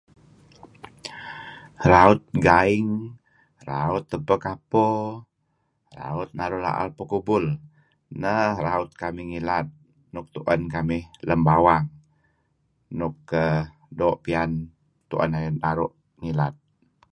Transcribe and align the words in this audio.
Raut 1.89 2.21
gaing, 2.45 2.89
raut 3.69 4.03
tebpek 4.11 4.43
apo, 4.55 4.85
raut 5.99 6.29
natu' 6.37 6.63
la'el 6.65 6.89
pekubul, 6.97 7.45
neh 8.21 8.47
raut 8.65 8.89
kamih 9.01 9.27
ngilad 9.29 9.67
nuk 10.13 10.25
tu'en 10.33 10.61
kamih 10.73 11.03
lem 11.27 11.41
bawang 11.47 11.85
nuk 12.99 13.17
doo' 13.99 14.19
piyan 14.23 14.51
tu'en 15.09 15.29
narih 15.33 15.53
naru' 15.63 15.95
ngilad. 16.21 16.53